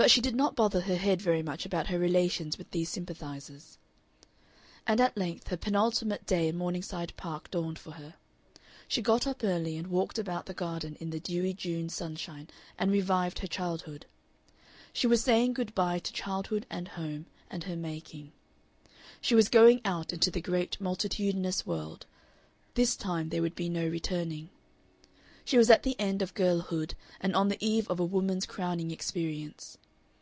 [0.00, 3.78] But she did not bother her head very much about her relations with these sympathizers.
[4.86, 8.14] And at length her penultimate day in Morningside Park dawned for her.
[8.86, 12.46] She got up early, and walked about the garden in the dewy June sunshine
[12.78, 14.06] and revived her childhood.
[14.92, 18.30] She was saying good bye to childhood and home, and her making;
[19.20, 22.06] she was going out into the great, multitudinous world;
[22.74, 24.50] this time there would be no returning.
[25.44, 28.92] She was at the end of girlhood and on the eve of a woman's crowning
[28.92, 29.76] experience.